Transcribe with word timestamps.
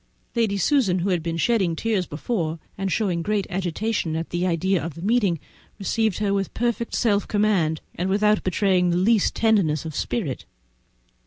Lady 0.35 0.57
Susan, 0.57 0.97
who 0.97 1.09
had 1.09 1.21
been 1.21 1.37
shedding 1.37 1.75
tears 1.75 2.07
before, 2.07 2.57
and 2.75 2.91
showing 2.91 3.21
great 3.21 3.45
agitation 3.51 4.15
at 4.15 4.31
the 4.31 4.47
idea 4.47 4.83
of 4.83 4.95
the 4.95 5.01
meeting, 5.03 5.39
received 5.77 6.17
her 6.17 6.33
with 6.33 6.51
perfect 6.55 6.95
self 6.95 7.27
command, 7.27 7.81
and 7.93 8.09
without 8.09 8.41
betraying 8.43 8.89
the 8.89 8.97
least 8.97 9.35
tenderness 9.35 9.85
of 9.85 9.93
spirit. 9.95 10.45